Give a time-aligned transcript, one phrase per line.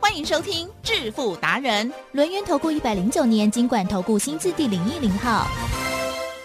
[0.00, 5.46] 欢迎收听致富达人，轮源投顾一百零九年金管投顾新字第零一零号。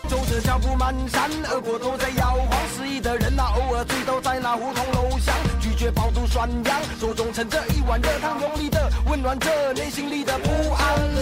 [0.10, 11.13] 走着脚步蹒跚，耳朵都在摇晃，失意的人呐，偶尔醉倒在那胡同楼下，拒绝饱读涮羊，手中盛着一碗热汤，用力的温暖着内心里的不安。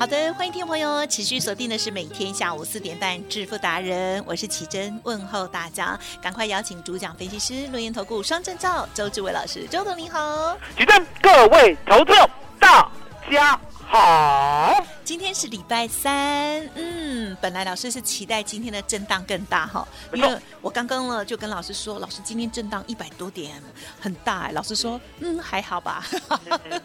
[0.00, 10.56] 好的，欢迎听众朋友持续锁定的是每天下午四点半《致富达人》，我是奇珍，问候大家，赶快邀请主讲分析师、录音投顾双证照周志伟老师，周董你好。
[10.74, 12.14] 举证各位投资
[12.58, 12.90] 大
[13.30, 13.60] 家
[13.90, 14.82] 好。
[15.10, 19.84] 今天是礼拜三，嗯，本来老师是期待今天的震荡更大哈，
[20.14, 23.60] 因为我刚刚呢就跟老师说，老师今天震荡一百多点，
[23.98, 26.06] 很大哎，老师说，嗯，还好吧，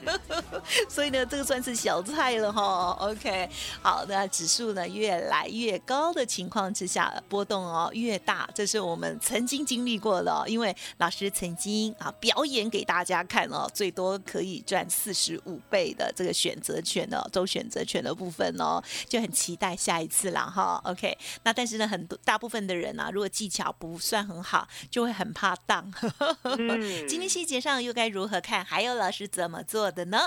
[0.89, 2.97] 所以呢，这个算是小菜了哈。
[2.99, 3.47] OK，
[3.83, 20.81] 好，那指数呢越来越高的情况之下，波动哦越大，这是我们曾经经历过的哦、因为老师曾经啊表演给大家看哦，最多可以赚四十五倍的这个选择权哦，周选择权的部分哦，就很期待下一次啦哈。
[20.85, 25.93] OK，那但是呢，很多大部分的人啊，如果技巧不算很好，就会很怕当。
[26.43, 28.63] 嗯今天细节上又该如何看？
[28.63, 30.19] 还有老师怎么做的呢？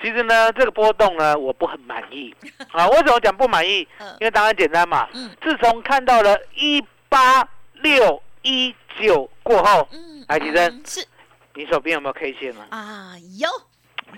[0.00, 2.34] 其实呢，这个波动呢，我不很满意
[2.70, 2.88] 啊。
[2.88, 3.86] 为什么讲不满意？
[3.98, 5.08] 嗯因为答案简单嘛。
[5.12, 11.06] 嗯自从看到了一八六一九过后，嗯，来奇珍嗯是
[11.54, 12.66] 你手边有没有 K 线啊？
[12.70, 13.48] 啊，有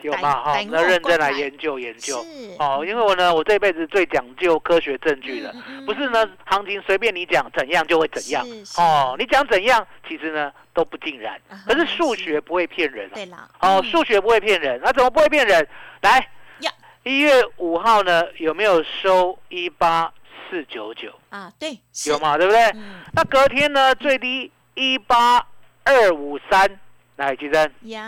[0.02, 0.42] 有嘛？
[0.42, 2.22] 哈，逮我们要认真来研究研究。
[2.22, 8.46] 是哦，因为我呢，我这辈子最讲究科学证据的，嗯嗯不是呢，行情随便你讲怎样就会怎样
[8.76, 11.58] 哦，你讲怎样，其实呢都不尽然啊。
[11.66, 13.14] 可是数学不会骗人啊。
[13.14, 15.66] 对了，哦，嗯数学不会骗人，那怎么不会骗人？
[16.02, 16.18] 来
[16.60, 16.70] 呀，
[17.02, 20.12] 一月五号呢有没有收一八
[20.48, 21.12] 四九九？
[21.28, 22.18] 啊，对，有？
[22.18, 22.60] 嘛，对不对？
[22.74, 25.46] 嗯那隔天呢最低一八
[25.84, 26.80] 二五三，
[27.20, 28.02] 来，吉珍，呀，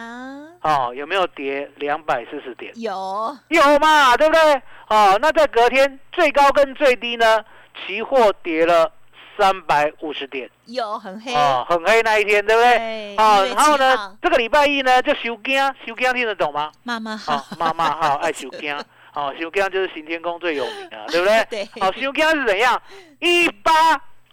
[0.63, 1.71] 哦，有没有跌？
[1.77, 2.73] 两百四十点？
[2.81, 3.37] 有。
[3.49, 4.63] 有嘛，对不对？
[4.89, 7.45] 哦，那在隔天最高跟最低呢，
[7.87, 8.91] 期货跌了
[9.37, 12.79] 三百五十点，有很黑，哦，很黑那一天，对不对？
[12.79, 16.73] 对哦，然后呢，这个礼拜一呢就收惊，收惊听得懂吗？
[16.83, 18.75] 妈妈哦好，，妈妈好， 爱修惊，
[19.13, 21.47] 哦，修惊就是行天宫最有名啊， 对不对？
[21.51, 21.69] 对。
[21.83, 22.81] 哦，修惊是怎样？
[23.21, 23.73] 一八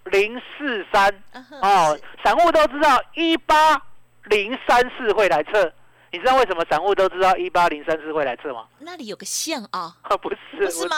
[0.06, 1.14] 零四三，
[1.62, 3.76] 哦，散户都知道一八
[4.30, 5.72] 零三四会来测，
[6.12, 8.66] 你知道为什么散户都知道一八零三四会来测吗？
[8.80, 10.96] 那里有个线啊，啊， 不是，不是吗？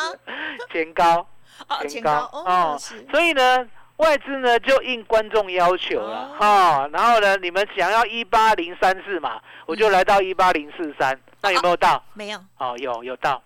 [0.71, 1.27] 前高，
[1.67, 2.11] 哦，前高。
[2.33, 3.05] 哦，是。
[3.11, 3.67] 所以呢，
[3.97, 6.37] 外资呢就应观众要求了哦。
[6.39, 12.03] 哈、然后呢，你们想要一八零三四嘛，我就来到一八零四三，那有没有到？
[12.13, 12.39] 没有。
[12.57, 13.41] 哦，有有到，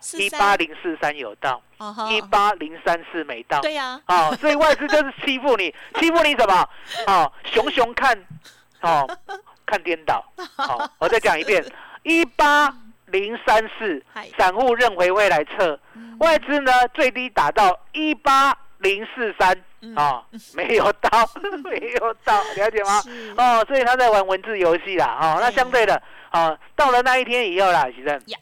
[0.00, 1.62] 四一八零四三有到，
[2.10, 3.60] 一八零三四没到。
[3.60, 6.68] 对呀，哦，所以外资就是欺负你， 欺负你什么？
[7.06, 8.18] 哦，熊熊看，
[8.82, 9.08] 哦，
[9.66, 10.24] 看颠倒。
[10.56, 11.64] 好、 我再讲一遍，
[12.02, 12.74] 一八
[13.06, 14.04] 零三四，
[14.36, 16.16] 散户认为会来测，嗯。
[16.20, 19.56] 外资呢最低打到一八零四三，
[19.96, 20.24] 啊，
[20.54, 21.10] 没有到，
[21.64, 23.02] 没有到，了解吗？
[23.36, 26.00] 哦，所以他在玩文字游戏啦，哦，那相对的，
[26.32, 28.14] 哦，到了那一天以后啦，其正。
[28.26, 28.38] 呀。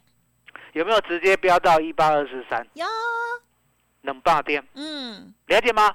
[0.73, 2.65] 有没有直接飙到一八二四三？
[2.75, 2.87] 有，
[4.03, 4.65] 冷霸店？
[4.75, 5.93] 嗯，了解吗？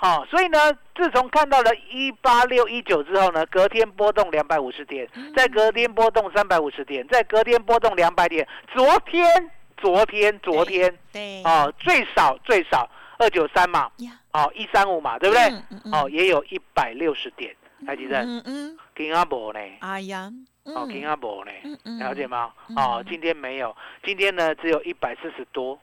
[0.00, 8.46] 好、所以呢，自从看到了一八六一九之后呢，隔天波动两百五十点，嗯再隔天波动三百五十点，再隔天波动两百点。
[8.72, 13.90] 昨天，昨天，昨天，对，哦，最少最少二九三嘛，
[14.30, 15.48] 哦，一三五嘛，对不对？
[15.48, 17.52] 嗯嗯嗯哦，也有一百六十点，
[17.84, 19.58] 台积电，嗯嗯，金阿伯呢？
[19.80, 21.50] 哎呀，哦，金阿伯呢？
[21.98, 22.52] 了解吗？
[22.68, 25.76] 嗯哦，今天没有，今天呢只有一百四十多，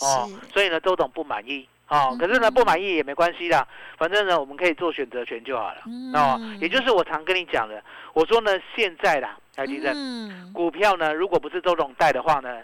[0.00, 1.66] 哦，所以呢周董不满意。
[1.92, 3.66] 哦嗯，可是呢不满意也没关系啦，
[3.98, 5.82] 反正呢我们可以做选择权就好了。
[5.86, 7.82] 嗯哦，也就是我常跟你讲的，
[8.14, 12.60] 我说呢现在啦，台积电嗯，股票呢，如果不是周董带的话呢，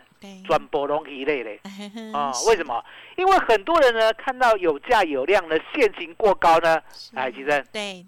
[0.46, 1.60] 转波龙一类嘞。
[2.14, 2.82] 啊、是为什么？
[3.16, 8.06] 因为很多人呢看到有价有量的现行过高呢，是哎，其实对，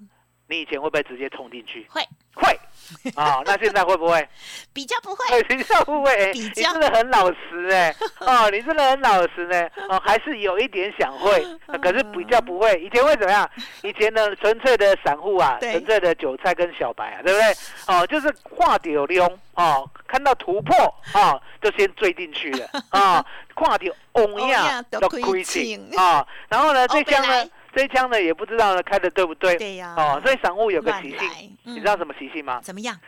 [0.49, 1.87] 你以前会不会直接冲进去？
[1.91, 2.03] 会
[2.35, 2.59] 会。
[3.17, 4.27] 啊、那现在会不会？
[4.73, 6.33] 比较不会，哎，比较不会， 哎。
[6.33, 6.71] 你比较。
[6.73, 12.73] 真的很老实哎，哦，你真的很老实呢，哦，还是有一点想会，呃 可是比较不会。
[12.81, 13.49] 以前会怎么样？
[13.83, 17.53] 以前呢，纯粹的散户啊，纯粹的韭菜跟小白啊，对不对？
[17.95, 20.77] 哦，就是画丢溜哦，看到突破
[21.15, 22.67] 哦，就先追进去了。
[22.91, 23.77] 啊，看到
[24.13, 29.57] 翁翁呀呀都亏亏钱钱啊，然后呢，这哦枪呢这枪呢也不知道呢开的对不对？
[29.57, 32.61] 对呀哦，所以散户有个乱习性，嗯你知道什么习性吗？
[32.63, 32.99] 怎么样？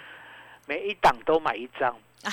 [0.66, 1.94] 每一档都买一张。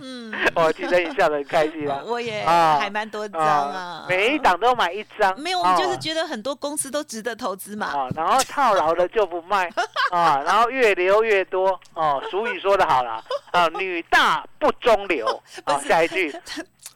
[0.00, 2.02] 嗯， 我，记得你笑得很开心啊。
[2.06, 5.34] 我也啊还蛮多张啊，每一档都买一张。
[5.40, 7.86] 没有，我们就是哦觉得很多公司都值得投资嘛。
[7.86, 9.66] 啊，然后套牢的就不卖
[10.12, 12.22] 啊，然后越留越多哦。
[12.30, 15.26] 俗语说的好了，啊，女大不中留。
[15.64, 16.30] 啊，下一句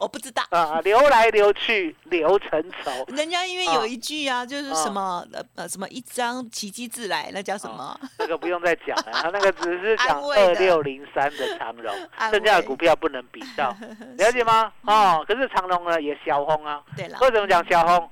[0.00, 2.90] 我不知道，啊，流来流去流成愁。
[3.14, 7.98] 人家因为啊有一句啊，就是什么呃呃什么一张奇迹自来，那叫什么？
[8.18, 11.94] 那个不用再讲了， 他那个只是讲二六零三的长荣，
[12.30, 13.68] 剩下的股票不能比较，
[14.18, 14.72] 了解吗？
[14.86, 16.80] 哦，可是长荣呢也小红啊。
[16.96, 18.10] 对了，为什么讲小红？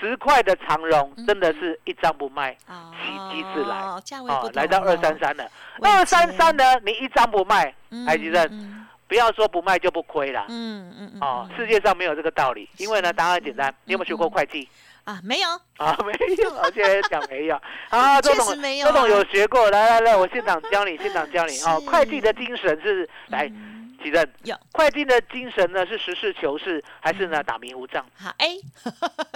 [0.00, 5.44] 十块的长荣嗯真的是一张不卖，哦奇迹自来价位不，啊来到二三，三了。
[5.82, 8.77] 二三三呢，你一张不卖，嗯台积电嗯
[9.08, 10.44] 不要说不卖就不亏了。
[10.48, 13.74] 嗯嗯嗯，哦，嗯世界上没有这个道理，因为呢，答案很简单。
[13.84, 14.68] 你有没有学过会计？
[15.04, 16.12] 啊没有，啊，没
[16.44, 17.58] 有， 我现在讲没有。
[17.88, 21.58] 啊，周董，周董有学过，来来来，我现场教你，现场教你。
[21.64, 28.04] 哦，是会计的精神是来，嗯奇正有，会计的精神呢是实事求是，还是呢打迷糊仗？
[28.14, 28.50] 好哎，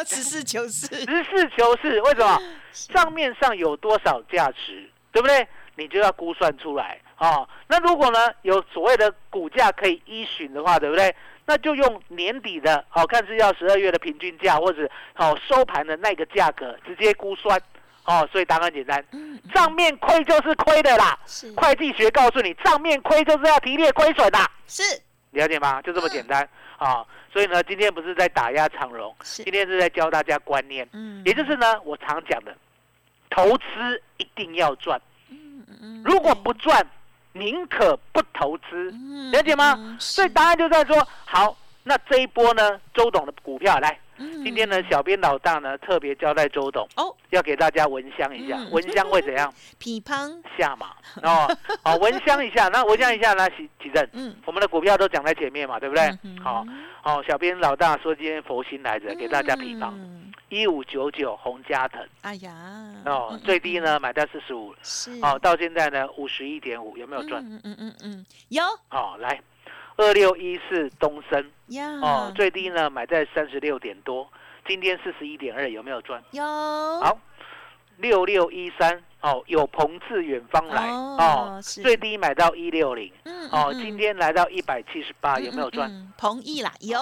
[0.07, 2.39] 实事求是，实事求是，为什么？
[2.93, 5.49] 账面上有多少价值，对不对？
[5.77, 7.49] 你就要估算出来哦。
[7.69, 11.15] 那如果呢有所谓的股价可以依循的话，对不对？
[11.45, 17.61] 那就用年底的，好、看是要十二月的平均价，或者好、收盘的那个价格直接估算
[18.05, 18.27] 哦。
[18.31, 21.19] 所以答案简单，嗯，账面亏就是亏的啦。
[21.27, 24.39] 是会计学告诉你，账面亏就是要提列亏损的，
[24.69, 24.83] 是
[25.33, 25.83] 了解吗？
[25.83, 26.49] 就这么简单
[26.79, 30.89] 啊、所以呢，今天不是在打压长荣，今，天是在教大家观念。
[30.93, 32.53] 嗯也就是呢，我常讲的，
[33.31, 35.01] 投资一定要赚，
[36.05, 36.87] 如果不赚，
[37.33, 39.75] 宁可不投资，嗯了解吗？
[39.79, 44.45] 嗯所以答案就在说，好，那这一波呢，周董的股票来，嗯。
[44.45, 49.53] 今天呢，小编老大呢特别交代周董哦，要给大家闻香一下嗯，闻香会怎样？
[49.79, 50.89] 匹乓，下马
[51.23, 51.49] 哦，
[51.83, 54.07] 好，闻香一下，那闻香一下呢，起起正。
[54.13, 56.03] 嗯，我们的股票都讲在前面嘛，对不对？
[56.25, 56.45] 嗯哼。
[56.45, 56.67] 好，
[57.03, 60.22] 好，小编老大说今天佛心来着，给大家比方嗯
[60.53, 62.53] 一五九九红加藤哎呀，
[63.07, 65.11] 哦嗯，最低呢买在四十五，是。
[65.23, 67.43] 哦，到现在呢五十一点五，有没有赚？
[67.43, 68.63] 嗯嗯嗯嗯，有。
[68.91, 69.41] 哦，来，
[69.97, 74.31] 二六一四东升呀，哦，最低呢买在三十六点多，
[74.69, 76.23] 今天四十一点二，有没有赚？
[76.33, 76.45] 有。
[76.45, 77.19] 好，
[77.97, 86.13] 六六一三哦，有朋自远方来哦哦，最低买到一六零嗯哦，嗯今天来到一百七十八，有没有赚？
[86.19, 86.99] 同意啦，有。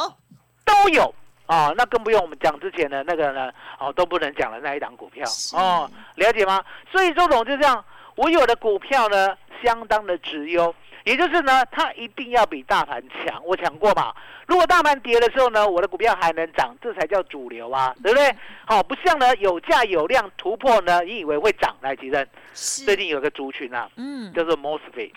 [0.65, 1.13] 都有
[1.51, 5.27] 啊，那更不用我们讲之前的那个呢，哦都不能讲的那一档股票。
[5.53, 6.63] 哦，了解吗？
[6.93, 10.73] 所以周总就这样，我有的股票呢相当的直优，
[11.05, 13.43] 也就是呢它一定要比大盘强。
[13.45, 14.15] 我讲过嘛，
[14.47, 18.33] 如果大盘跌的时候呢，我的股票还能涨，这才叫主流啊，对不对？
[18.67, 22.85] 好、不像呢有价有量突破呢，你以为会涨来，其实是。
[22.85, 24.33] 最近有个族群啊，嗯。
[24.33, 25.13] 叫做莫斯菲。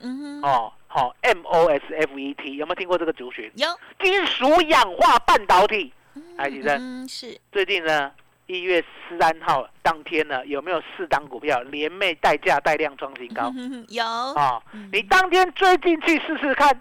[0.00, 0.42] 嗯哼。
[0.42, 3.52] 哦，好、M O S F E T 有没有听过这个族群？
[3.56, 3.68] 有
[4.00, 5.92] 金属氧化半导体。
[6.38, 8.10] 哎其实嗯是最近呢，
[8.46, 14.62] 一月十三号当天呢，有没有四档股票连袂带价带量创新高嗯 有啊？
[14.72, 16.80] 嗯你当天追进去试试看，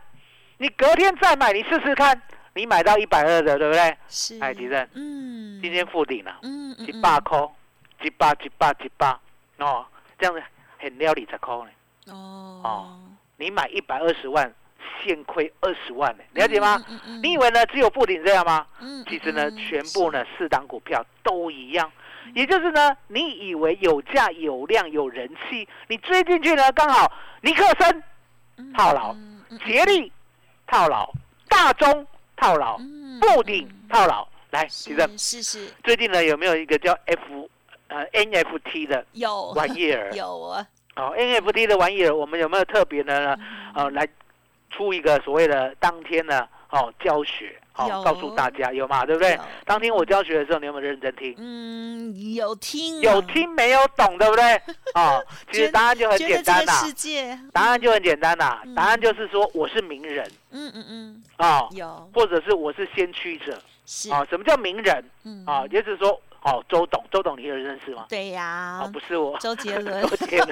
[0.59, 2.21] 你隔天再买，你试试看，
[2.53, 3.97] 你买到一百二的，对不对？
[4.07, 7.37] 是，哎，吉正，嗯，今天附顶了，嗯嗯一百块，
[8.01, 9.09] 一百一百一百，
[9.57, 9.85] 哦，
[10.17, 10.41] 这样子
[10.79, 11.67] 很了二十块呢。
[12.13, 12.99] 哦哦
[13.37, 14.53] 你买一百二十万，
[15.03, 16.83] 现亏二十万呢，了解吗？？
[16.89, 18.65] 嗯嗯你以为呢只有布顶这样吗？
[18.81, 21.91] 嗯其实呢，嗯全部呢四档股票都一样，
[22.33, 27.11] 也就是呢，你以为有价有量有人气，你追进去呢，刚好
[27.41, 28.03] 尼克森
[28.57, 30.11] 嗯套牢嗯嗯捷力
[30.67, 31.11] 套牢，
[31.49, 32.05] 大中
[32.37, 34.27] 套牢，嗯布顶嗯套牢。
[34.51, 37.49] 来，其实是是是最近呢有没有一个叫 F
[37.89, 40.09] 呃 NFT 的有玩意儿？
[40.15, 40.65] 有啊，
[40.95, 43.37] 哦，NFT 的玩意儿，我们有没有特别的呢？
[43.75, 44.07] 呃，来
[44.69, 49.37] 出一个所谓的当天呢哦教学，哦告诉大家有嘛，对不对？
[49.65, 51.35] 当天我教学的时候，你有没有认真听？
[51.37, 54.55] 嗯，有听啊有听没有懂，对不对？
[54.95, 56.73] 哦， 其实答案就很简单啦。
[56.75, 64.25] 世界，答案就很简单啦嗯，答案就是说我是名人嗯嗯嗯，哦，有或者是我是先驱者是哦。
[64.29, 65.63] 什么叫名人嗯啊？
[65.71, 68.05] 也就是说哦，周董，周董你有认识吗？
[68.07, 70.49] 对呀哦，，不是我，周杰伦 周杰伦，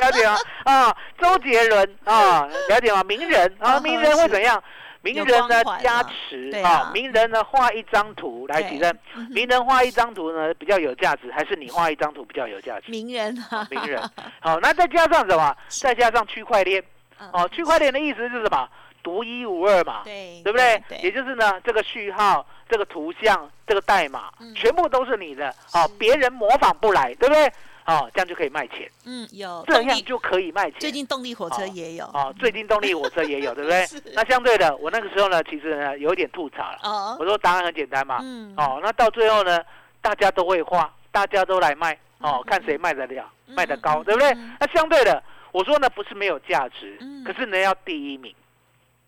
[0.00, 0.36] 了解吗？
[0.64, 3.02] 啊，周杰伦啊，了解吗？
[3.02, 4.62] 名人啊，嗯名人会怎样？
[5.00, 12.90] 名人呢加持啊名人呢画一张图来对举证，嗯哼名人画一张图呢比较有价值，还是你画一张图比较有价值？
[12.90, 14.00] 名人啊，名人，
[14.40, 15.56] 好，那再加上什么？
[15.68, 16.82] 再加上区块链，
[17.20, 18.68] 嗯哦，区块链的意思是什么？
[19.02, 20.82] 独一无二嘛，对对不对？
[20.88, 27.50] 对，也就是呢，这个序号、这个图像、这个代码嗯，全部都是你的，哦，别人模仿不来，对不对？
[27.86, 30.78] 哦，这样就可以卖钱，嗯有这样就可以卖钱。
[30.78, 32.04] 最近动力火车哦也有。
[32.06, 33.86] 哦，最近动力火车也有， 对不对？
[34.14, 36.78] 那相对的，我那个时候呢，其实呢有一点吐槽了。
[36.82, 37.16] 哦。
[37.18, 38.52] 我说答案很简单嘛，嗯。
[38.58, 39.58] 哦，那到最后呢，
[40.02, 44.28] 大家都会画，大家都来卖，哦嗯，看谁卖得了，嗯卖得高，嗯对不对？
[44.32, 44.54] 嗯？
[44.60, 48.34] 那相对的，我说呢不是没有价值嗯，可是呢要第一名，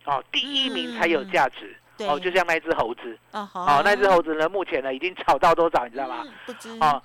[0.04, 1.76] 哦，第一名才有价值。
[2.08, 6.22] 哦，就像那只猴子，哦那只猴子呢，目前呢已经炒到多少，你知道吗？
[6.24, 6.70] 嗯不知。
[6.80, 7.02] 哦，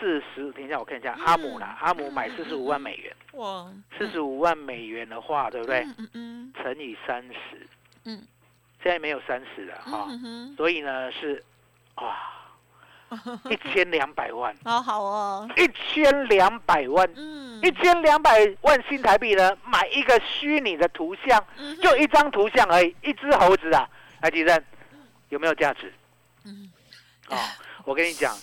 [0.00, 1.24] 四十，等一下我看一下，嗯。
[1.26, 3.70] 阿姆啦，阿姆买四十五万美元，哇。
[3.98, 5.80] 四十五万美元的话，对不对？
[5.80, 6.52] 嗯嗯嗯。
[6.62, 7.66] 乘以三十，
[8.04, 8.26] 嗯，
[8.82, 10.08] 现在没有三十了哈，
[10.56, 11.44] 所以呢是
[11.96, 12.16] 哇，
[13.50, 15.48] 一千两百万，好好哦。
[15.56, 17.60] 一千两百万，嗯。
[17.62, 18.30] 一千两百
[18.62, 23.88] 万新台币呢，买一个虚拟的图像，嗯就一张图像而已，一只猴子啊，
[24.20, 24.62] 来吉正，
[25.28, 25.92] 有没有价值？
[26.44, 26.70] 嗯。
[27.28, 27.36] 哦，
[27.84, 28.34] 我跟你讲，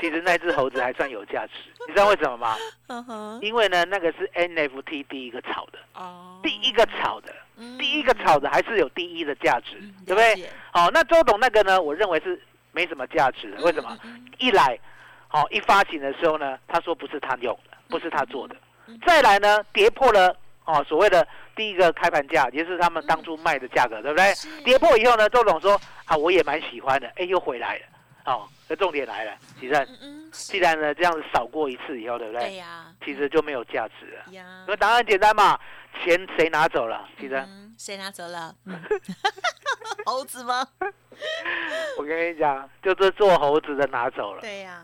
[0.00, 1.52] 其实那只猴子还算有价值，
[1.88, 2.56] 你知道为什么吗？
[2.88, 3.38] 嗯哼。
[3.42, 6.40] 因为呢，那个是 NFT 第一个炒的，哦。
[6.42, 7.34] 第一个炒的，
[7.78, 10.48] 第一个炒的还是有第一的价值，嗯对不对？
[10.72, 12.40] 好、那周董那个呢，我认为是
[12.72, 13.96] 没什么价值的，为什么？
[14.38, 14.78] 一来，
[15.28, 24.32] 好、一发行的时候呢，他说不是他用的，不是他做的嗯；再来呢，跌破了哦所谓的第一个开盘价，也是他们当初卖的价格，对不对？
[24.64, 27.82] 跌破以后呢，周总说啊，我也蛮喜欢的，哎，又回来了。
[28.26, 29.88] 哦，这重点来了，其实
[30.30, 32.48] 既然呢这样子扫过一次以后，对不对？
[32.48, 34.32] 对呀其实就没有价值了。
[34.32, 35.58] 呀因为答案简单嘛，
[36.04, 37.08] 钱谁拿走了？
[37.18, 38.54] 其实嗯谁拿走了？
[38.66, 38.78] 嗯
[40.04, 40.66] 猴子吗？
[41.98, 44.40] 我跟你讲，就是做猴子的拿走了。
[44.40, 44.82] 对呀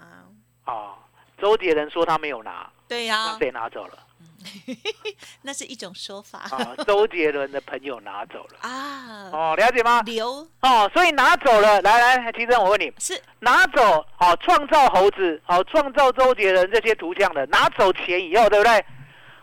[0.66, 0.94] 哦，
[1.38, 3.98] 周杰伦说他没有拿，对呀那，谁拿走了？
[5.42, 8.58] 那是一种说法啊，周杰伦的朋友拿走了。
[8.60, 9.28] 啊。
[9.32, 10.02] 哦，了解吗？
[10.02, 11.80] 留哦，所以拿走了。
[11.82, 18.84] 来来，提生，我问你，是拿走哦，创造猴子，哦，创造周杰伦这些图像的，拿走钱以后，对不对？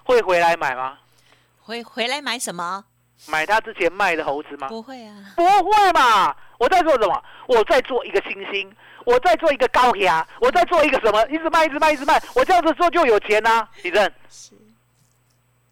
[0.03, 0.97] 会回来买吗？
[1.59, 2.85] 回回来买什么？
[3.27, 4.67] 买他之前卖的猴子吗？
[4.67, 6.35] 不会啊，不会嘛！
[6.57, 7.23] 我在做什么？
[7.47, 8.73] 我在做一个星星，
[9.05, 11.25] 我在做一个高压，我在做一个什么？
[11.27, 12.21] 一直卖，一直卖，一直卖。
[12.35, 14.51] 我这样子做就有钱呐、李正，是，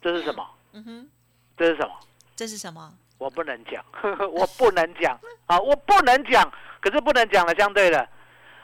[0.00, 0.46] 这是什么？
[0.72, 1.08] 嗯哼，
[1.56, 1.92] 这是什么？
[2.36, 2.92] 这是什么？
[3.18, 3.84] 我不能讲，
[4.32, 6.50] 我不能讲啊，我不能讲。
[6.80, 8.08] 可是不能讲了，相对的，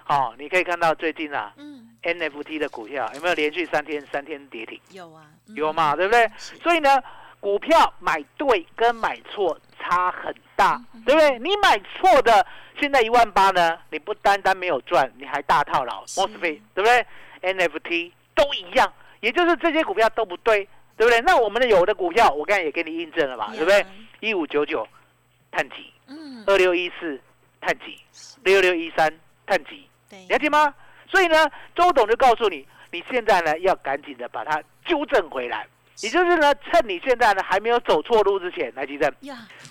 [0.09, 4.80] 哦，你可以看到最近啊嗯，，NFT 的股票有没有连续三天三天跌停？
[4.90, 6.28] 有啊，嗯有嘛，对不对？
[6.37, 7.00] 所以呢，
[7.40, 11.38] 股票买对跟买错差很大，对不对？
[11.38, 12.45] 你买错的，
[12.78, 17.07] 现在一万八呢，你不单单没有赚，你还大套牢是 m o s f e 对不对
[17.40, 21.21] ？NFT 都一样，也就是这些股票都不对，对不对？
[21.21, 23.87] 那我们的有的股票，我刚才也给你印证了嘛，对不对？
[24.21, 24.87] 一五九九
[25.52, 27.21] 碳基，嗯，二六一四
[27.61, 27.99] 碳基，
[28.42, 29.12] 六六一三
[29.47, 30.75] 碳基，对，了解吗？
[31.09, 35.66] 所以呢，周董就告诉你，你现在呢要赶紧的把它纠正回来，
[36.02, 39.12] 也就是呢，趁你现在呢还没有走错路之前，来急诊，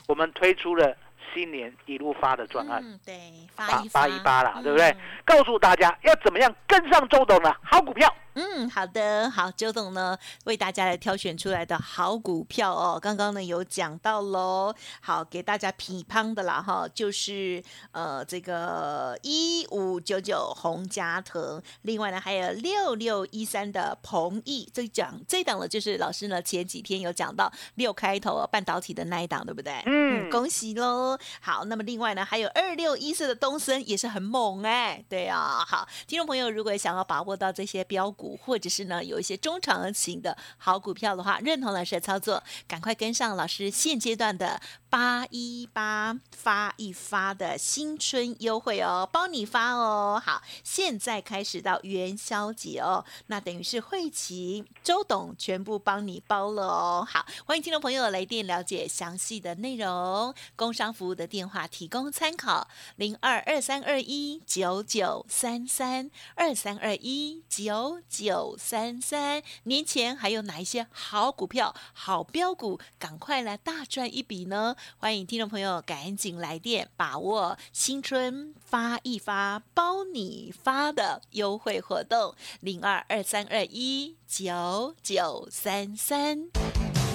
[0.08, 0.96] 我们推出了
[1.34, 3.16] 新年一路发的专案，嗯，对，
[3.56, 4.98] 八发一八一八啦，对不对嗯？
[5.26, 10.16] 告诉大家要怎么样跟上周董的好股票，嗯，好的，好，周董呢
[10.46, 17.64] 为大家来挑选出来的好股票哦，刚刚呢有讲到喽，好给大家批判的啦哈，就是
[17.94, 29.82] 呃这个一五九九红加藤，另外呢还有六六一三的鹏毅，这讲这档呢就是老师呢前几天有讲到六开头半导体的那一档，对不对？
[29.88, 31.18] 嗯恭喜喽。
[31.42, 50.22] 好，那么另外呢还有二六一四的东森也是很猛哎，对啊，好，听众朋友如果想要把握到这些标股，或者是呢有一些中长型的好股票的话，认同老师的操作，赶快跟上老师现阶段的八一八发一发的新春优惠哦，包你发哦。
[50.24, 57.08] 好，现在开始到元宵节哦，那等于是会期周董全部帮你包了哦。
[57.10, 69.44] 好，欢迎听众朋友来电了解详细的内容，工商服务的电话提供参考：零二二三二一九九三三二三二一九九三三。
[69.64, 74.76] 年前还有哪一些好股票、好标股，赶快来大赚一笔呢？
[74.98, 86.48] 欢迎听众朋友赶紧来电，把握新春发一发包你发的优惠活动，零二二三二一九九三三。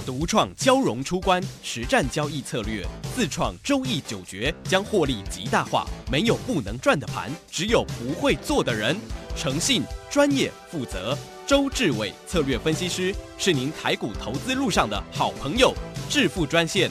[0.04, 5.87] 独创交融出关实战交易策略，自创周易九诀，将获利极大化。
[6.11, 8.99] 没有不能赚的盘，只有不会做的人。
[9.37, 11.16] 诚信、专业、负责，
[11.47, 15.73] 周志伟策略分析师是您台股投资路上的好朋友。
[16.11, 16.90] 致富专线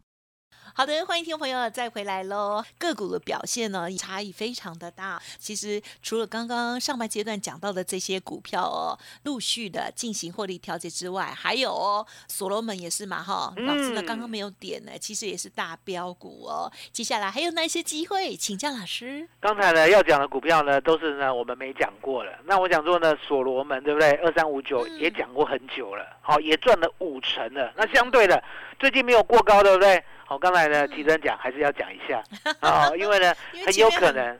[0.73, 2.63] 好的，欢迎听众朋友再回来喽。
[2.77, 5.21] 个股的表现呢，差异非常的大。
[5.37, 13.53] 其实除了刚刚上半阶段讲到的这些股票哦，陆续的进行获利调节之外，还有哦，所罗门也是嘛哈。
[13.57, 16.71] 老师呢嗯刚刚没有点呢，其实也是大标股哦。
[16.93, 18.33] 接下来还有哪些机会？
[18.35, 19.27] 请教老师。
[19.41, 22.31] 刚才呢要讲的股票呢，都是呢我们没讲过了。
[22.45, 24.11] 那我讲说呢，所罗门对不对？
[24.23, 27.73] 二三五九嗯也讲过很久了，好、也赚了五成了。
[27.75, 28.41] 那相对的，
[28.79, 30.01] 最近没有过高，对不对？
[30.25, 32.23] 好、刚才呢，提真讲还是要讲一下
[32.61, 34.39] 啊、因为呢，为很有可能，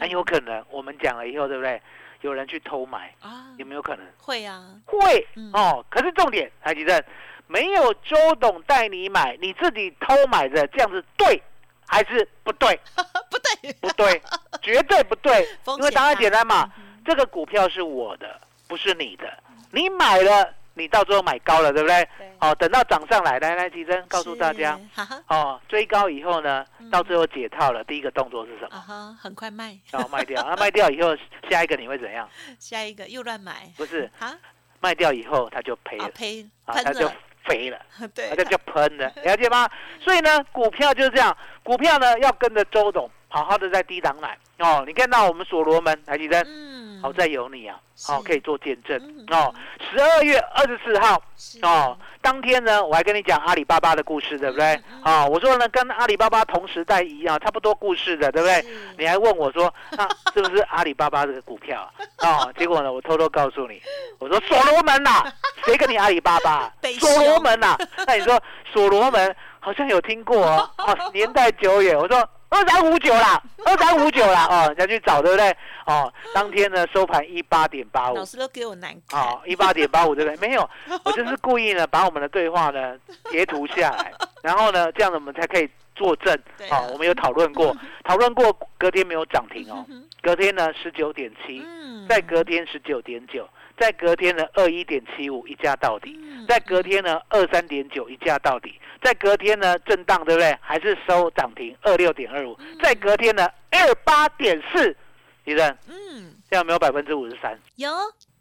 [0.00, 1.80] 很有可能我们讲了以后，对不对？
[2.22, 4.06] 有人去偷买，啊，有没有可能？
[4.16, 5.84] 会啊，会嗯哦。
[5.90, 7.04] 可是重点，台积电
[7.46, 11.40] 没有周董带你买，你自己偷买的，这样子对
[11.86, 12.80] 还是不对？
[13.30, 14.22] 不对，不对，
[14.62, 15.46] 绝对不对。
[15.76, 19.30] 因为答案大简单嘛，嗯这个股票是我的，不是你的。
[19.70, 22.08] 你买了，你到最后买高了，对不对？
[22.38, 24.78] 好哦，等到涨上来，来来，提真告诉大家，
[25.28, 28.76] 哦，追高以后呢嗯，到最后解套了，第一个动作是什么？
[28.76, 31.16] 啊哈，很快卖，然后卖掉，那卖掉以后，
[31.48, 32.28] 下一个你会怎样？
[32.58, 34.36] 下一个又乱买，不是啊，
[34.80, 37.10] 卖掉以后，他就赔了，啊呸，啊，它就
[37.44, 37.78] 肥了。
[38.14, 38.28] 对。
[38.30, 39.68] 他，就叫喷了， 了解吗？
[40.00, 44.84] 所以呢，股票就是这样，股票呢要跟着周董好好的在低档买哦。
[44.86, 49.54] 你看到我们所罗门台积电，嗯，好在有你啊，好哦，可以做见证嗯哦。
[49.90, 51.20] 十二月二十四号
[51.62, 55.02] 哦，当天呢，我还跟你讲阿里巴巴的故事，对不对嗯？
[55.02, 58.64] 嗯哦，我说呢，跟阿里巴巴同时代一样，差不多故事的，对不对？
[58.98, 61.82] 你还问我说，那 是不是阿里巴巴这个股票
[62.16, 62.46] 啊？
[62.46, 63.80] 哦， 结果呢，我偷偷告诉你，
[64.18, 65.22] 我说所罗门呐、
[65.64, 66.92] 谁跟你阿里巴巴被？
[66.94, 68.40] 所罗门呐、那你说
[68.72, 71.96] 所罗门好像有听过哦，哦，年代久远。
[71.98, 75.50] 我说二三五九啦， 二三五九啦，哦，人家去找对不对？
[75.86, 78.24] 哦，当天呢收盘一八点八五老。
[78.24, 80.48] 师都给我难看，哦，一八点八五对不对？
[80.48, 80.68] 没有，
[81.04, 82.96] 我就是故意呢，把我们的对话呢
[83.30, 84.12] 截图下来，
[84.42, 86.38] 然后呢，这样子我们才可以作证。
[86.70, 100.56] 好我们有讨论过， 讨论过，隔天没有涨停哦，嗯隔天呢十九点七，嗯再隔天十九点九，再隔天呢二一点七五一价到底，嗯再隔天呢二三点九一价到底，在隔天呢震荡对不对？
[100.60, 104.96] 还是收涨停二六点二五，再隔天呢二八点四，
[105.44, 107.58] 李正嗯，这样有没有百分之五十三？
[107.76, 107.90] 有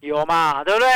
[0.02, 0.88] 有嘛，对不对？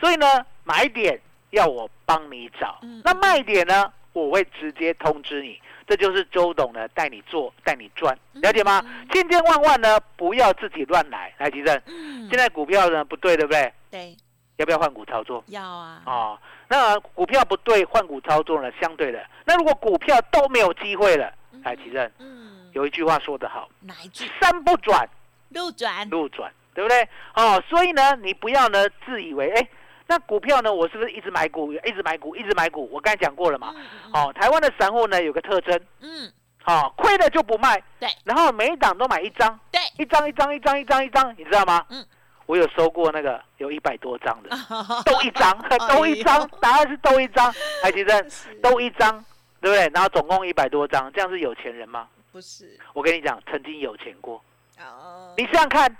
[0.00, 0.26] 所以呢，
[0.64, 5.60] 买点要我帮你找嗯，那卖点呢，我会直接通知你。
[5.86, 8.82] 这就是周董呢带你做，带你赚，了解吗？
[9.12, 11.30] 千千万万呢不要自己乱来。
[11.36, 13.70] 来，吉正，嗯现在股票呢不对，对不对？
[13.94, 14.16] 对。
[14.56, 15.42] 要不要换股操作？
[15.48, 19.24] 要啊，哦，那股票不对，换股操作呢，相对的。
[19.44, 21.32] 那如果股票都没有机会了，
[21.64, 24.30] 来，吉正嗯，有一句话说得好，哪一句？
[24.40, 25.08] 山不转。
[25.50, 26.08] 路转。
[26.08, 27.08] 路转，对不对？
[27.34, 29.68] 哦，所以呢，你不要呢自以为，哎，
[30.06, 32.88] 那股票呢，我是不是一直买股，一直买股，一直买股？
[32.92, 33.74] 我刚才讲过了嘛。
[34.12, 36.32] 哦，台湾的散户呢有个特征，嗯，
[36.64, 41.84] 哦，亏了就不卖，对，然后每一档都买一张，对，一张一张一张一张一张，你知道吗？
[41.90, 42.04] 嗯，
[42.46, 44.50] 我有收过那个有一百多张的，
[45.04, 45.56] 都一张，
[45.88, 47.52] 都一张，答案是都一张，
[47.82, 48.30] 海奇珍，
[48.62, 49.12] 都一张，
[49.60, 49.90] 对不对？
[49.94, 52.08] 然后总共一百多张，这样是有钱人吗？
[52.32, 54.42] 不是，我跟你讲，曾经有钱过。
[54.78, 55.96] 哦，你想想看，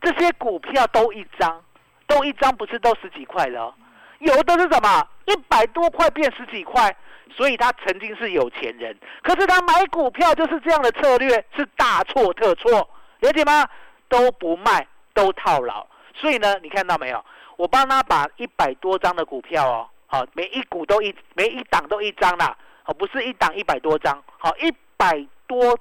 [0.00, 1.62] 这些股票都一张，
[2.06, 3.72] 都一张，不是都十几块的哦？
[4.20, 5.08] 有的是什么？
[5.26, 6.94] 一百多块变十几块，
[7.36, 8.96] 所以他曾经是有钱人。
[9.22, 12.88] 可是他买股票就是这样的策略，是大错特错，
[13.20, 13.68] 了解吗？
[14.08, 15.86] 都不卖，都套牢。
[16.14, 17.24] 所以呢，你看到没有？
[17.56, 25.78] 我帮他把一百多张的股票哦，好，每一股都一，每一档都一张啦，哦，不是一档一百多张，好，一百多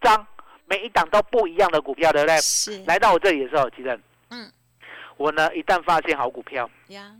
[0.00, 0.26] 张，
[0.66, 2.36] 每一档都不一样的股票，对不对？
[2.38, 4.50] 是，来到我这里的时候，其实，嗯，
[5.16, 7.12] 我呢一旦发现好股票，呀，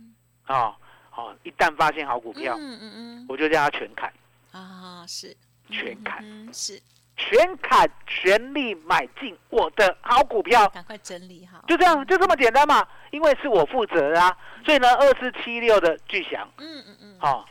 [0.45, 0.75] 啊，
[1.09, 4.11] 好，一旦发现好股票，嗯嗯嗯，我就叫他全砍，
[4.51, 5.33] 啊，是，
[5.69, 6.81] 全砍，嗯，是，
[7.15, 12.85] 全砍，全力买进我的好股票，赶快整理好，就这样，就这么简单嘛。
[13.11, 17.45] 因为是我负责啊，所以呢，二四七六的巨响，嗯嗯嗯，好，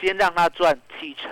[0.00, 1.30] 先让他赚七成，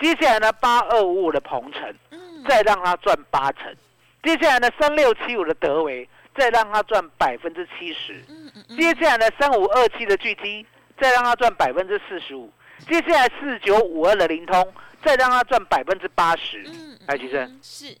[0.00, 3.74] 接下来呢，八二五五的鹏程，嗯，再让他赚八成，
[4.22, 10.64] 接下来呢，三六七五的德维，再让他赚百分之七十，嗯嗯嗯，接下来呢，三五二七的巨基，
[11.00, 12.52] 再让他赚百分之四十五，
[12.86, 14.72] 接下来四九五二的灵通，
[15.04, 16.62] 再让他赚百分之八十，
[17.08, 17.96] 来，吉生，嗯是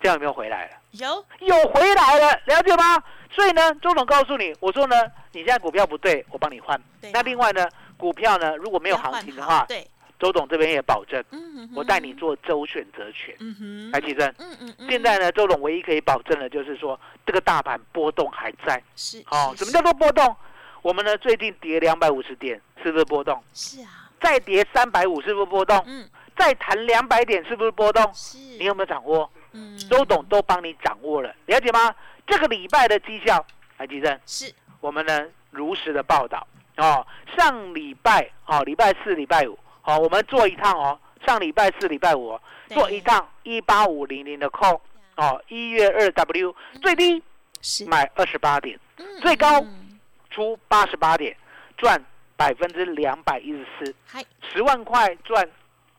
[0.00, 0.76] 这样有没有回来了？
[0.92, 1.08] 有，
[1.40, 3.02] 有回来了，了解吗？
[3.30, 4.96] 所以呢，周总告诉你，我说呢，
[5.32, 6.78] 你现在股票不对，我帮你换。
[6.78, 9.84] 啊那另外呢，股票呢，如果没有行情的话，对，
[10.20, 13.34] 周总这边也保证，嗯嗯，我带你，做周选择权。
[13.40, 18.80] 嗯哼，来，奇正，嗯嗯嗯，现在呢，周总唯一可以保证的就是说，这个大盘波动还在。
[18.94, 20.36] 是，哦，是什么叫做波动？
[20.82, 23.42] 我们呢最近跌两百五十点，是不是波动？
[23.52, 25.82] 是啊，再跌三百五，是不是波动？
[25.86, 28.12] 嗯，再弹两百点，是不是波动？
[28.14, 29.30] 是，你有没有掌握？
[29.52, 31.94] 嗯，周董都帮你掌握了，了解吗？
[32.26, 33.44] 这个礼拜的绩效，
[33.78, 36.46] 来，吉正，是，我们呢如实的报道。
[36.76, 37.06] 哦。
[37.36, 40.98] 上礼拜哦，礼拜四、礼拜五，好、我们做一趟哦。
[41.26, 44.78] 上礼拜四、礼拜五、哦、做一趟一八五零零的 call
[45.16, 47.22] 哦，一月二 W 最低
[47.60, 49.98] 是，买二十八点，嗯最高嗯。
[50.30, 51.36] 出八十八点，
[51.76, 52.00] 赚
[52.36, 55.48] 百分之两百一十四，嗨，十万块赚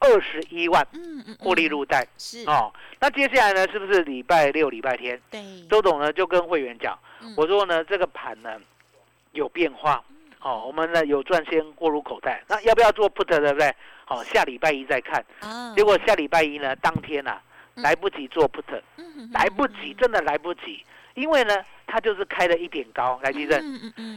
[0.06, 2.08] 二十一万，嗯嗯，获利入袋。
[2.18, 2.72] 是，哦。
[3.00, 5.20] 那接下来呢，是不是礼拜六、礼拜天？
[5.30, 7.34] 对，周董呢就跟会员讲，嗯。
[7.36, 8.58] 我说呢这个盘呢
[9.32, 10.04] 有变化，
[10.42, 13.76] 哦，我们呢有赚先过入口袋，那要不要做 put 对不对？
[14.06, 15.24] 好、下礼拜一再看。
[15.40, 17.40] 啊，结果下礼拜一呢，当天呐、
[17.76, 17.84] 嗯。
[17.84, 18.82] 来不及做 put，
[19.34, 21.54] 来不及，真的来不及，因为呢
[21.86, 23.62] 它就是开了一点高，来地震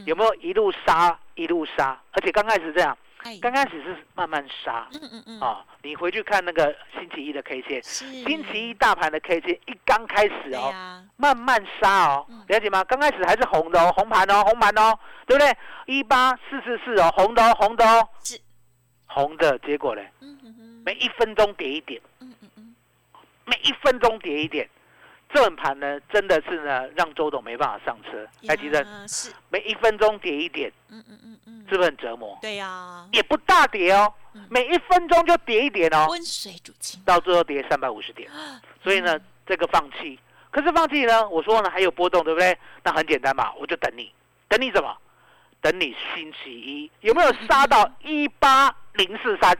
[0.05, 0.33] 有没有？
[0.35, 1.99] 一路杀一路杀？
[2.11, 3.08] 而且刚开始这样，哎，
[3.41, 4.87] 刚开始是慢慢杀。
[4.93, 10.73] 嗯嗯嗯，啊、你回去看那个星期一的 K 线，星期一大盘的 K 线一刚开始哦。
[11.17, 12.25] 慢慢杀哦。
[12.29, 12.83] 嗯，了解吗？
[12.85, 15.57] 刚开始还是红的哦，红盘哦，红盘哦，对不对？
[15.85, 18.39] 一八四四四哦，红的哦，红的哦，是，
[19.07, 22.75] 红的，结果呢，嗯嗯嗯，每一分钟跌一点，嗯嗯嗯，
[23.45, 24.69] 每一分钟跌一点，
[25.31, 28.27] 这种盘呢，真的是呢，让周董没办法上车。
[28.41, 32.37] 来，吉正，呀是，每一分钟跌一点，嗯嗯嗯嗯，是不是很折磨？
[32.41, 38.29] 对呀，也不大跌哦嗯，每一分钟就跌一点哦，温水煮青到最后跌三百五十点。
[38.31, 38.35] 蛙，
[38.83, 40.19] 所以呢，这个放弃。
[40.51, 42.57] 可是放弃呢，我说呢还有波动，对不对？
[42.83, 44.11] 那很简单嘛，我就等你，
[44.47, 44.97] 等你什么？
[45.61, 49.55] 等你星期一有没有杀到 一八零四三？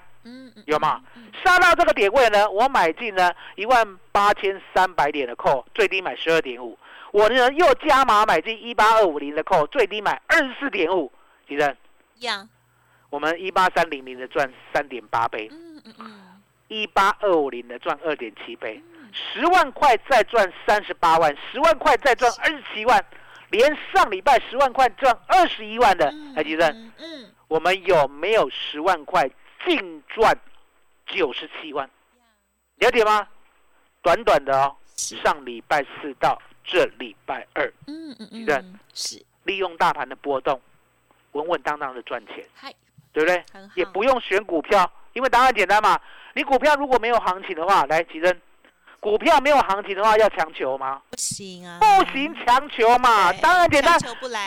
[0.66, 1.02] 有吗？
[1.16, 1.24] 嗯？
[1.44, 6.78] 杀到这个点位呢，我买进呢一万八千三百点的 call，最低买十二点五。
[7.12, 11.12] 我呢又加码买进一八二五零的 call，最低买二十四点五。
[11.48, 11.76] 记得
[12.20, 12.48] 呀，
[13.10, 23.04] 我们一八三零零的赚三点八倍，嗯嗯嗯，一八二五零的赚二点七倍，十万块再赚三十八万，十万块再赚二十七万，
[23.50, 29.28] 连上礼拜十万块赚二十一万的，嗯还记得嗯嗯，我们有没有十万块
[29.66, 30.38] 净赚
[31.06, 31.90] 九十七万？
[32.78, 33.28] 了解吗？
[34.02, 40.60] 短短的哦，上礼拜四到这礼拜二，嗯嗯嗯，是，利用大盘的波动，
[41.34, 42.74] 稳稳当当的赚钱，嗨，
[43.12, 43.44] 对不对？
[43.76, 46.00] 也不用选股票，因为答案简单嘛。
[46.34, 48.42] 你股票如果没有行情的话，来，吉珍，
[49.02, 51.02] 股票没有行情的话，要强求吗？
[51.10, 53.34] 不行啊，不行，强求嘛。
[53.34, 54.00] 对当然简单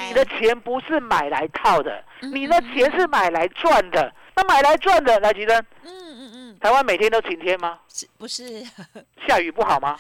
[0.09, 4.15] 你的钱不是买来套的，嗯你的钱是买来赚的。
[4.35, 7.79] 那买来赚的，来，吉珍，嗯嗯嗯，台湾每天都晴天吗？
[7.89, 8.63] 是不是？
[9.27, 9.97] 下雨不好吗？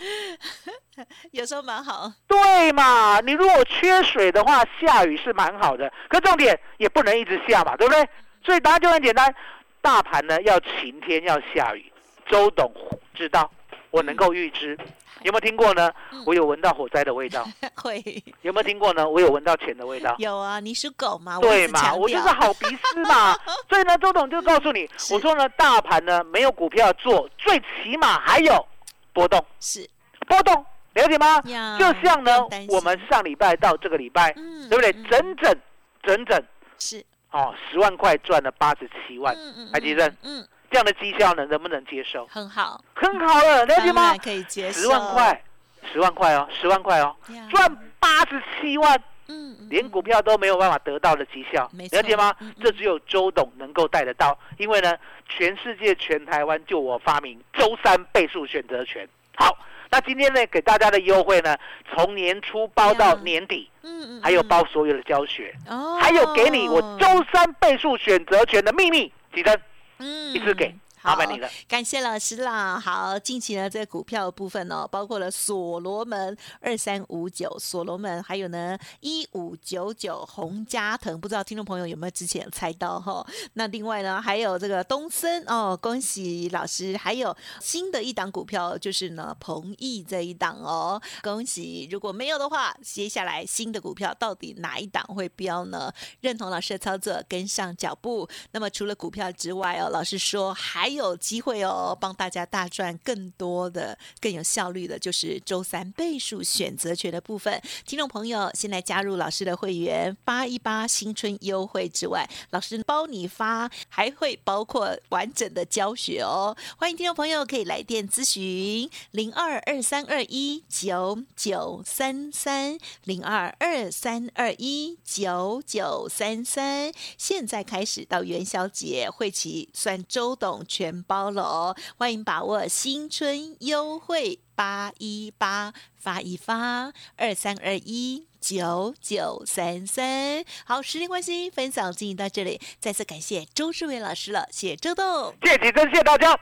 [1.33, 3.21] 有时候蛮好，对嘛？
[3.21, 8.09] 你如果缺水的话，下雨是蛮好的，可重点也不能一直下嘛，对不对？
[8.45, 9.35] 所以答案就很简单，
[9.81, 11.93] 大盘呢要晴天要下雨，
[12.27, 12.73] 周董
[13.15, 13.51] 知道，
[13.93, 14.77] 我能够预知。
[15.23, 15.89] 有没有听过呢？
[16.27, 17.47] 我有闻到火灾的味道。
[17.81, 18.03] 会
[18.41, 19.09] 有没有听过呢？
[19.09, 20.13] 我有闻到钱的味道。
[20.19, 21.39] 有啊，你属狗嘛？
[21.39, 21.95] 对嘛？
[21.95, 23.33] 我就是好鼻师嘛。
[23.71, 28.67] 所以呢，周董就告诉你，我说呢，大盘呢没有股票做，最起码还有
[29.13, 29.45] 波动。
[29.61, 29.89] 是
[30.27, 30.55] 波动，
[30.95, 31.41] 了解吗？
[31.47, 32.33] 呀就像呢
[32.69, 35.05] 我们上礼拜到这个礼拜，嗯对不对嗯？
[35.09, 35.57] 整整
[36.03, 36.43] 整整
[36.81, 42.27] 是哦，十万块赚了八十七万，嗯嗯海基正嗯，这样的绩效呢，能不能接受？
[42.29, 44.17] 很好，很好了，了解吗？
[44.17, 45.45] 可以接受十万块，
[45.93, 52.35] 十万块哦，十万块哦，呀赚八十七万，嗯，嗯连股票都没有办法得到的绩效了解吗？
[52.63, 54.97] 这只有周董能够带得到，因为呢，
[55.29, 59.07] 全世界全台湾就我发明周三倍数选择权。
[59.37, 59.55] 好，
[59.91, 61.55] 那今天呢，给大家的优惠呢，
[61.95, 69.61] 从年初包到年底，嗯嗯，还有嗯包所有的教学，哦，还有给你我周三倍数选择权的秘密，几针？
[70.03, 70.35] 嗯。
[70.35, 71.49] 一直给麻烦你了。
[71.69, 72.79] 感谢老师啦。
[72.79, 83.27] 好，近期呢，这个股票的部分哦，包括了所罗门二三五九、所罗门，还有呢一五九九洪家腾，不知道听众朋友有没有之前有猜到哈？
[83.55, 91.89] 那另外呢，还有这个东森哦，恭喜老师，还有新的一档股票就是呢鹏益这一档哦，恭喜！
[91.91, 95.93] 如果没有的话，接下来新的股票到底哪一档会飙呢？
[96.21, 98.29] 认同老师的操作，跟上脚步。
[98.53, 107.61] 那么除了股票之外哦，老师说还有机会哦，帮大家大赚更多的、更有效率的，就是周三倍数选择权的部分。
[107.85, 116.57] 听众朋友，先来加入老师的会员，八一八新春优惠之外，老师包你发，还会包括完整的教学哦。
[116.79, 126.91] 欢迎听众朋友可以来电咨询零二二三二一九九三三零二二三二一九九三三。
[127.19, 138.27] 现在开始到元宵节，会期算周董全全包了哦，欢迎把握新春优惠八一八发一发二三二一。
[138.41, 145.33] 九九三三，好，时间关系，分享进行到这里，再次感谢周志伟老师了，谢周董。
[145.45, 146.37] 谢谢真，谢谢大家，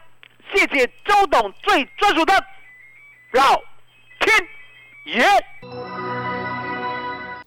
[0.51, 2.33] 谢谢周董最专属的
[3.29, 3.53] 绕
[4.19, 5.80] 天爷。